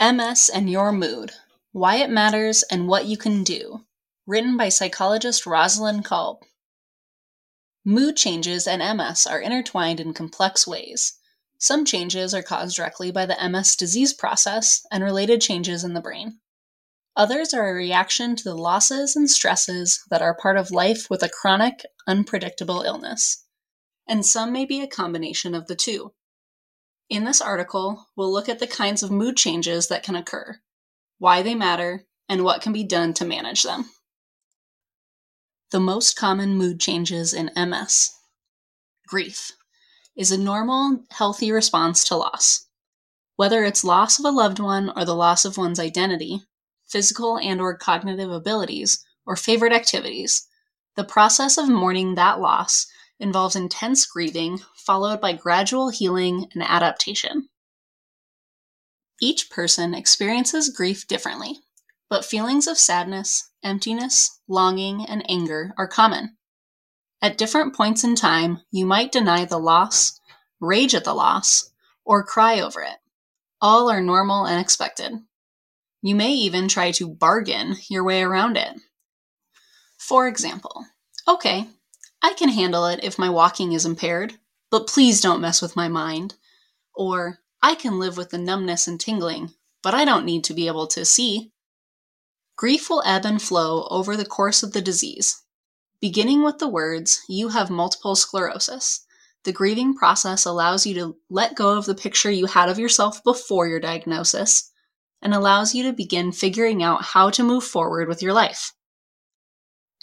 [0.00, 1.34] MS and Your Mood
[1.70, 3.86] Why It Matters and What You Can Do.
[4.26, 6.42] Written by psychologist Rosalind Kalb.
[7.84, 11.14] Mood changes and MS are intertwined in complex ways.
[11.58, 16.00] Some changes are caused directly by the MS disease process and related changes in the
[16.00, 16.40] brain.
[17.16, 21.22] Others are a reaction to the losses and stresses that are part of life with
[21.22, 23.44] a chronic, unpredictable illness.
[24.08, 26.14] And some may be a combination of the two.
[27.08, 30.60] In this article, we'll look at the kinds of mood changes that can occur,
[31.18, 33.90] why they matter, and what can be done to manage them.
[35.70, 38.10] The most common mood changes in MS
[39.06, 39.52] grief
[40.16, 42.66] is a normal, healthy response to loss.
[43.36, 46.42] Whether it's loss of a loved one or the loss of one's identity,
[46.86, 50.46] physical and or cognitive abilities, or favorite activities,
[50.94, 52.86] the process of mourning that loss
[53.24, 57.48] involves intense grieving, followed by gradual healing and adaptation.
[59.20, 61.60] Each person experiences grief differently,
[62.10, 66.36] but feelings of sadness, emptiness, longing, and anger are common.
[67.22, 70.20] At different points in time, you might deny the loss,
[70.60, 71.70] rage at the loss,
[72.04, 72.98] or cry over it.
[73.58, 75.14] All are normal and expected.
[76.02, 78.74] You may even try to bargain your way around it.
[79.96, 80.84] For example,
[81.26, 81.68] okay,
[82.24, 84.38] I can handle it if my walking is impaired,
[84.70, 86.36] but please don't mess with my mind.
[86.94, 90.66] Or, I can live with the numbness and tingling, but I don't need to be
[90.66, 91.52] able to see.
[92.56, 95.42] Grief will ebb and flow over the course of the disease.
[96.00, 99.04] Beginning with the words, You have multiple sclerosis.
[99.42, 103.22] The grieving process allows you to let go of the picture you had of yourself
[103.22, 104.72] before your diagnosis
[105.20, 108.72] and allows you to begin figuring out how to move forward with your life.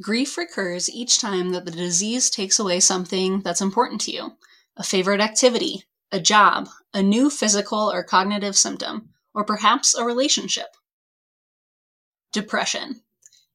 [0.00, 4.36] Grief recurs each time that the disease takes away something that's important to you
[4.76, 5.82] a favorite activity,
[6.12, 10.68] a job, a new physical or cognitive symptom, or perhaps a relationship.
[12.32, 13.02] Depression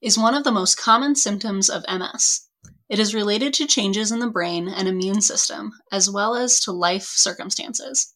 [0.01, 2.49] is one of the most common symptoms of MS.
[2.89, 6.73] It is related to changes in the brain and immune system, as well as to
[6.73, 8.13] life circumstances.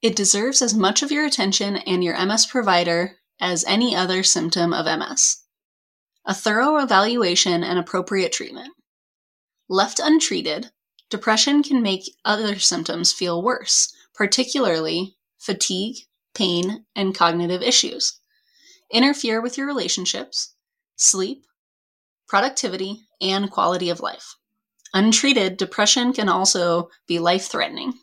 [0.00, 4.72] It deserves as much of your attention and your MS provider as any other symptom
[4.72, 5.43] of MS
[6.26, 8.72] a thorough evaluation and appropriate treatment.
[9.68, 10.70] Left untreated,
[11.10, 15.96] depression can make other symptoms feel worse, particularly fatigue,
[16.34, 18.20] pain, and cognitive issues,
[18.90, 20.54] interfere with your relationships,
[20.96, 21.44] sleep,
[22.26, 24.36] productivity, and quality of life.
[24.94, 27.94] Untreated, depression can also be life threatening.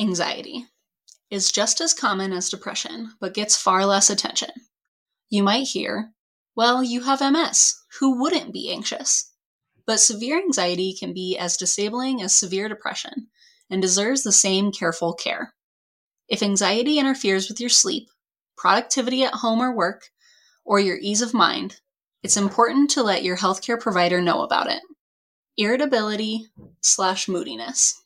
[0.00, 0.66] Anxiety
[1.30, 4.50] is just as common as depression, but gets far less attention.
[5.28, 6.13] You might hear,
[6.56, 7.74] well, you have MS.
[7.98, 9.32] Who wouldn't be anxious?
[9.86, 13.28] But severe anxiety can be as disabling as severe depression
[13.70, 15.54] and deserves the same careful care.
[16.28, 18.08] If anxiety interferes with your sleep,
[18.56, 20.10] productivity at home or work,
[20.64, 21.80] or your ease of mind,
[22.22, 24.80] it's important to let your healthcare provider know about it.
[25.56, 26.46] Irritability
[26.80, 28.02] slash moodiness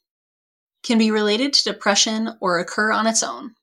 [0.82, 3.54] can be related to depression or occur on its own.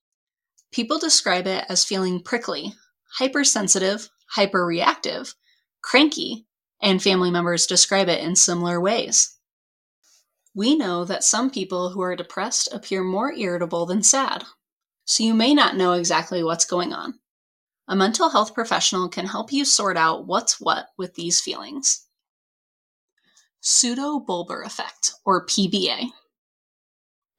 [0.72, 2.74] People describe it as feeling prickly,
[3.18, 5.34] hypersensitive, hyperreactive,
[5.82, 6.46] cranky,
[6.82, 9.36] and family members describe it in similar ways.
[10.54, 14.46] We know that some people who are depressed appear more irritable than sad,
[15.04, 17.20] so you may not know exactly what's going on.
[17.88, 22.08] A mental health professional can help you sort out what's what with these feelings.
[23.62, 26.10] Pseudobulbar affect, or PBA,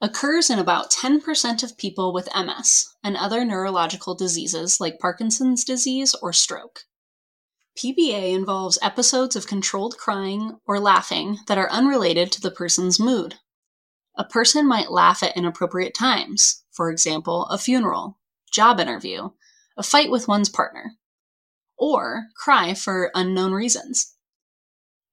[0.00, 6.14] occurs in about 10% of people with MS and other neurological diseases like Parkinson's disease
[6.20, 6.80] or stroke.
[7.78, 13.36] PBA involves episodes of controlled crying or laughing that are unrelated to the person's mood.
[14.16, 18.18] A person might laugh at inappropriate times, for example, a funeral,
[18.50, 19.30] job interview,
[19.76, 20.92] a fight with one's partner,
[21.76, 24.15] or cry for unknown reasons.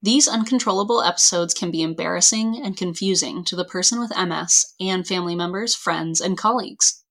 [0.04, 5.34] These uncontrollable episodes can be embarrassing and confusing to the person with MS and family
[5.34, 7.06] members, friends, and colleagues.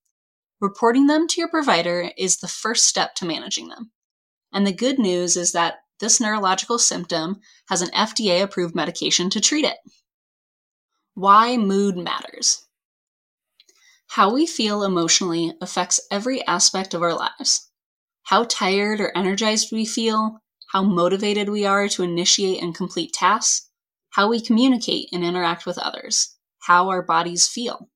[0.61, 3.93] Reporting them to your provider is the first step to managing them.
[4.53, 7.41] And the good news is that this neurological symptom
[7.71, 9.79] has an FDA approved medication to treat it.
[11.15, 12.67] Why mood matters.
[14.09, 17.71] How we feel emotionally affects every aspect of our lives.
[18.25, 20.42] How tired or energized we feel,
[20.73, 23.69] how motivated we are to initiate and complete tasks,
[24.11, 27.91] how we communicate and interact with others, how our bodies feel.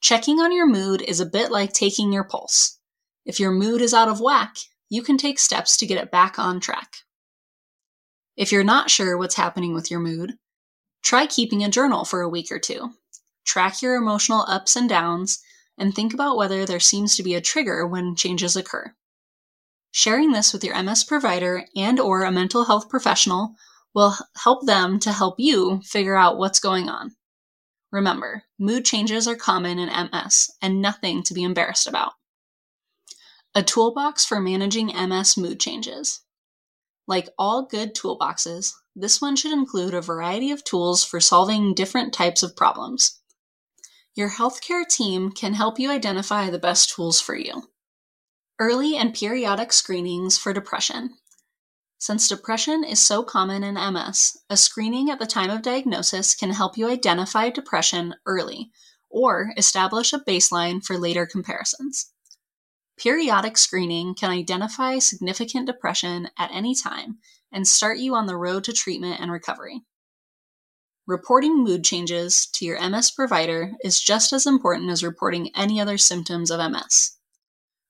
[0.00, 2.80] Checking on your mood is a bit like taking your pulse.
[3.24, 4.56] If your mood is out of whack,
[4.90, 6.96] you can take steps to get it back on track.
[8.36, 10.34] If you're not sure what's happening with your mood,
[11.04, 12.94] try keeping a journal for a week or two.
[13.46, 15.38] Track your emotional ups and downs
[15.78, 18.92] and think about whether there seems to be a trigger when changes occur.
[19.96, 23.54] Sharing this with your MS provider and or a mental health professional
[23.94, 27.14] will help them to help you figure out what's going on.
[27.92, 32.14] Remember, mood changes are common in MS and nothing to be embarrassed about.
[33.54, 36.22] A toolbox for managing MS mood changes.
[37.06, 42.12] Like all good toolboxes, this one should include a variety of tools for solving different
[42.12, 43.20] types of problems.
[44.16, 47.68] Your healthcare team can help you identify the best tools for you.
[48.60, 51.16] Early and periodic screenings for depression.
[51.98, 56.50] Since depression is so common in MS, a screening at the time of diagnosis can
[56.50, 58.70] help you identify depression early
[59.10, 62.12] or establish a baseline for later comparisons.
[62.96, 67.18] Periodic screening can identify significant depression at any time
[67.50, 69.82] and start you on the road to treatment and recovery.
[71.08, 75.98] Reporting mood changes to your MS provider is just as important as reporting any other
[75.98, 77.18] symptoms of MS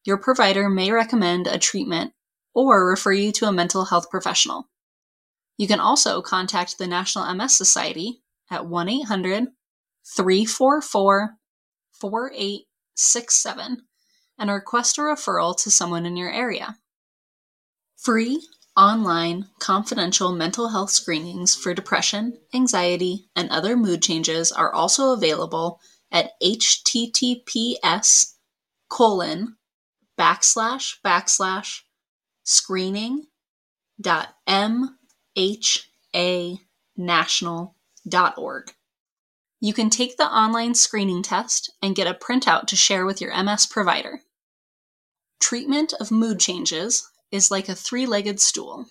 [0.05, 2.13] your provider may recommend a treatment
[2.55, 4.69] or refer you to a mental health professional.
[5.57, 9.49] You can also contact the National MS Society at 1 800
[10.17, 11.37] 344
[11.93, 13.83] 4867
[14.39, 16.77] and request a referral to someone in your area.
[17.97, 18.43] Free,
[18.77, 25.81] online, confidential mental health screenings for depression, anxiety, and other mood changes are also available
[26.11, 28.35] at https
[28.91, 29.57] colon
[30.19, 31.81] backslash backslash
[32.43, 33.27] screening
[34.01, 34.89] dot mha
[36.97, 37.77] national
[38.07, 38.73] dot org.
[39.61, 43.35] You can take the online screening test and get a printout to share with your
[43.43, 44.21] MS provider.
[45.41, 48.87] Treatment of mood changes is like a three legged stool.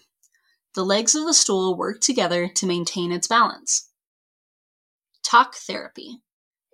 [0.76, 3.90] The legs of the stool work together to maintain its balance.
[5.24, 6.22] Talk therapy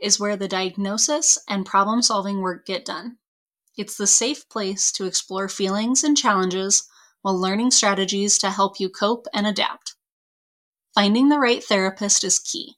[0.02, 3.19] is where the diagnosis and problem solving work get done.
[3.80, 6.84] It's the safe place to explore feelings and challenges
[7.22, 9.96] while learning strategies to help you cope and adapt.
[10.94, 12.76] Finding the right therapist is key,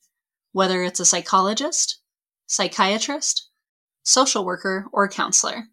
[0.52, 2.00] whether it's a psychologist,
[2.46, 3.50] psychiatrist,
[4.04, 5.70] social worker, or counselor.